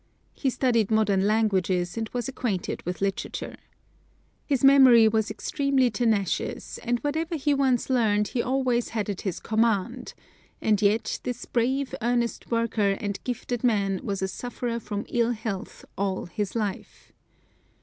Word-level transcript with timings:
He 0.33 0.49
studied 0.49 0.89
modern 0.89 1.27
languages, 1.27 1.95
and 1.95 2.09
was 2.09 2.27
acquainted 2.27 2.81
with 2.87 3.01
literature. 3.01 3.55
His 4.47 4.63
memory 4.63 5.07
was 5.07 5.29
extremely 5.29 5.91
tenacious, 5.91 6.79
and 6.79 6.97
whatever 7.01 7.35
he 7.35 7.53
once 7.53 7.87
learned 7.87 8.29
he 8.29 8.41
always 8.41 8.89
had 8.89 9.11
at 9.11 9.21
his 9.21 9.39
command; 9.39 10.15
and 10.59 10.81
yet 10.81 11.19
this 11.21 11.45
brave 11.45 11.93
earnest 12.01 12.49
worker 12.49 12.97
and 12.99 13.23
gifted 13.23 13.63
man 13.63 13.99
was 14.03 14.23
a 14.23 14.27
sufferer 14.27 14.79
from 14.79 15.05
ill 15.07 15.33
health 15.33 15.85
all 15.95 16.25
his 16.25 16.55
life. 16.55 17.11